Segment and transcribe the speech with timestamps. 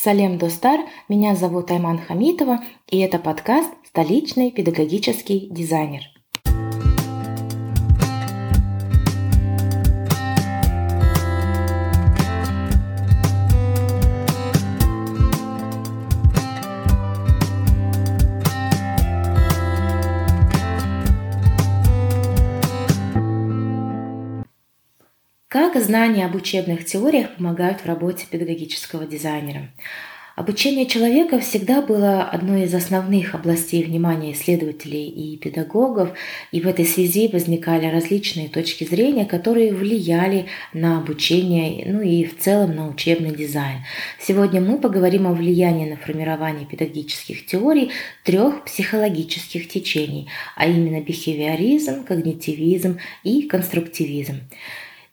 [0.00, 6.02] Салем Достар, меня зовут Айман Хамитова, и это подкаст «Столичный педагогический дизайнер».
[25.48, 29.70] Как знания об учебных теориях помогают в работе педагогического дизайнера?
[30.36, 36.10] Обучение человека всегда было одной из основных областей внимания исследователей и педагогов,
[36.52, 42.38] и в этой связи возникали различные точки зрения, которые влияли на обучение, ну и в
[42.38, 43.78] целом на учебный дизайн.
[44.20, 47.90] Сегодня мы поговорим о влиянии на формирование педагогических теорий
[48.22, 54.42] трех психологических течений, а именно бихевиоризм, когнитивизм и конструктивизм.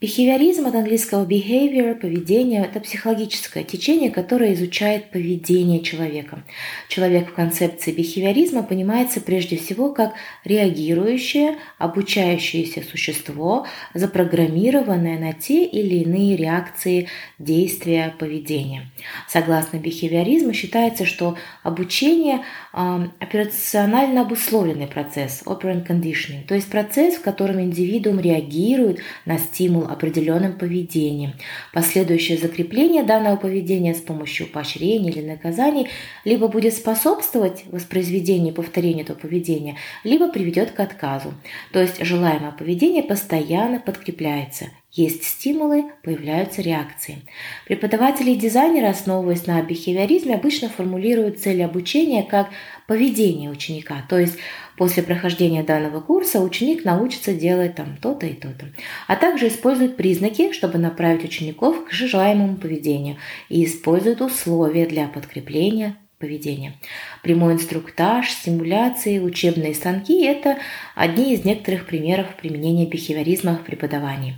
[0.02, 6.44] Бихевиоризм от английского behavior, поведение– это психологическое течение, которое изучает поведение человека.
[6.90, 16.04] Человек в концепции бихевиоризма понимается прежде всего как реагирующее, обучающееся существо, запрограммированное на те или
[16.04, 17.08] иные реакции,
[17.40, 18.92] действия, поведения.
[19.30, 22.42] Согласно бихевиоризму считается, что обучение
[22.74, 30.58] операционально обусловленный процесс, operant conditioning, то есть процесс, в котором индивидуум реагирует на стимул определенным
[30.58, 31.34] поведением.
[31.74, 35.88] Последующее закрепление данного поведения с помощью поощрений или наказаний
[36.24, 41.34] либо будет способствовать воспроизведению и повторению этого поведения, либо приведет к отказу.
[41.72, 47.22] То есть желаемое поведение постоянно подкрепляется есть стимулы, появляются реакции.
[47.66, 52.48] Преподаватели и дизайнеры, основываясь на бихевиоризме, обычно формулируют цель обучения как
[52.88, 54.06] поведение ученика.
[54.08, 54.38] То есть
[54.78, 58.68] после прохождения данного курса ученик научится делать там то-то и то-то.
[59.08, 63.18] А также используют признаки, чтобы направить учеников к желаемому поведению
[63.50, 66.74] и используют условия для подкрепления поведения.
[67.22, 70.58] Прямой инструктаж, стимуляции, учебные станки– это
[70.96, 74.38] одни из некоторых примеров применения бихевиоризма в преподавании.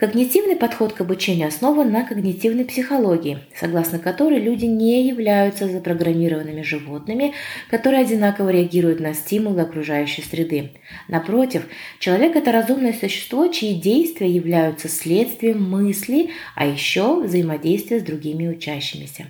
[0.00, 7.34] Когнитивный подход к обучению основан на когнитивной психологии, согласно которой люди не являются запрограммированными животными,
[7.68, 10.70] которые одинаково реагируют на стимулы окружающей среды.
[11.08, 11.66] Напротив,
[11.98, 19.26] человек– это разумное существо, чьи действия являются следствием мысли, а еще взаимодействия с другими учащимися.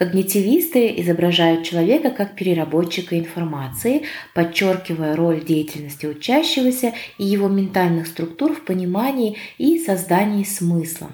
[0.00, 4.04] Когнитивисты изображают человека как переработчика информации,
[4.34, 11.10] подчеркивая роль деятельности учащегося и его ментальных структур в понимании и создании смысла.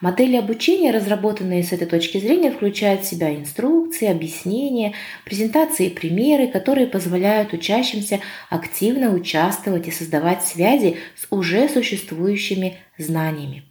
[0.00, 4.94] Модели обучения, разработанные с этой точки зрения, включают в себя инструкции, объяснения,
[5.24, 8.20] презентации и примеры, которые позволяют учащимся
[8.50, 13.67] активно участвовать и создавать связи с уже существующими знаниями.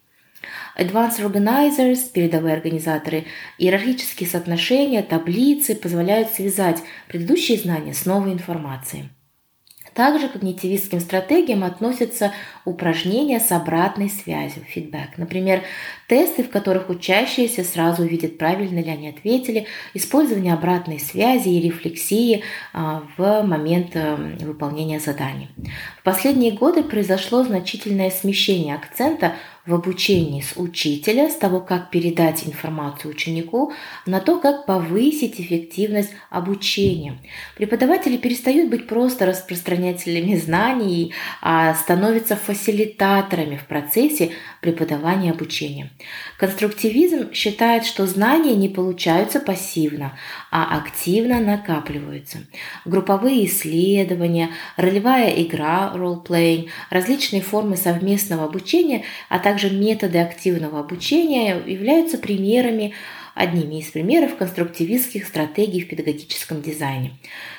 [0.78, 3.26] Advanced Organizers, передовые организаторы,
[3.58, 9.10] иерархические соотношения, таблицы позволяют связать предыдущие знания с новой информацией.
[9.98, 12.32] Также к когнитивистским стратегиям относятся
[12.66, 15.18] упражнения с обратной связью, фидбэк.
[15.18, 15.64] Например,
[16.08, 19.66] тесты, в которых учащиеся сразу видят, правильно ли они ответили,
[19.96, 22.44] использование обратной связи и рефлексии
[22.74, 25.50] а, в момент э, выполнения заданий.
[26.00, 29.34] В последние годы произошло значительное смещение акцента
[29.68, 33.74] в обучении с учителя, с того, как передать информацию ученику,
[34.06, 37.20] на то, как повысить эффективность обучения.
[37.58, 45.92] Преподаватели перестают быть просто распространителями знаний, а становятся фасилитаторами в процессе преподавания обучения.
[46.40, 50.18] Конструктивизм считает, что знания не получаются пассивно,
[50.50, 52.40] а активно накапливаются.
[52.86, 61.60] Групповые исследования, ролевая игра, role-playing, различные формы совместного обучения, а также также методы активного обучения
[61.66, 62.94] являются примерами,
[63.34, 67.14] одними из примеров конструктивистских стратегий в педагогическом дизайне.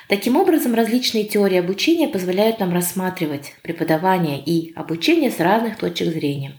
[0.09, 6.53] Таким образом, различные теории обучения позволяют нам рассматривать преподавание и обучение с разных точек зрения.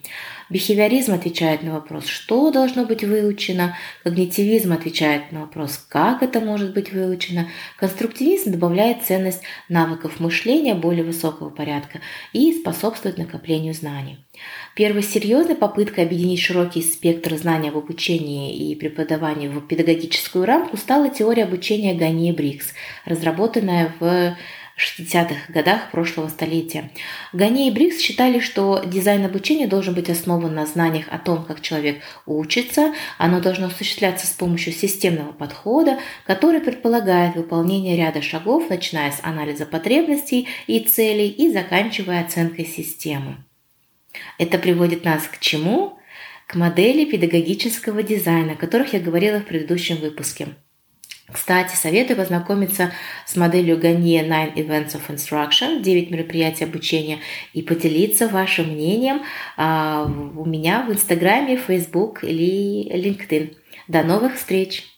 [0.51, 6.75] Бихевиоризм отвечает на вопрос, что должно быть выучено, когнитивизм отвечает на вопрос, как это может
[6.75, 12.01] быть выучено, конструктивизм добавляет ценность навыков мышления более высокого порядка
[12.33, 14.19] и способствует накоплению знаний.
[14.75, 21.11] Первой серьезной попыткой объединить широкий спектр знаний об обучении и преподавании в педагогическую рамку стала
[21.11, 22.73] теория обучения Гани Брикс,
[23.05, 23.40] разработанная
[23.99, 24.37] в
[24.81, 26.91] 60-х годах прошлого столетия.
[27.33, 31.61] Гани и Брикс считали, что дизайн обучения должен быть основан на знаниях о том, как
[31.61, 39.13] человек учится, оно должно осуществляться с помощью системного подхода, который предполагает выполнение ряда шагов, начиная
[39.13, 43.37] с анализа потребностей и целей и заканчивая оценкой системы.
[44.39, 45.97] Это приводит нас к чему?
[46.47, 50.49] к модели педагогического дизайна, о которых я говорила в предыдущем выпуске.
[51.33, 52.93] Кстати, советую познакомиться
[53.25, 57.19] с моделью Ганье Nine Events of Instruction, 9 мероприятий обучения,
[57.53, 59.23] и поделиться вашим мнением
[59.57, 63.55] а, у меня в Инстаграме, Facebook или LinkedIn.
[63.89, 64.90] До новых встреч!